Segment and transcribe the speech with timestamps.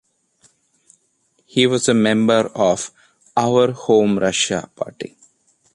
[1.45, 2.89] He was a member of
[3.37, 5.15] Our Home- Russia party.